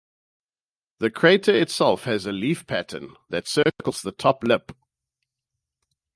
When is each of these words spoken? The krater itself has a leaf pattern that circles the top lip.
The 0.97 1.11
krater 1.11 1.53
itself 1.55 2.05
has 2.05 2.25
a 2.25 2.31
leaf 2.31 2.65
pattern 2.65 3.17
that 3.29 3.47
circles 3.47 4.01
the 4.01 4.11
top 4.11 4.43
lip. 4.43 4.71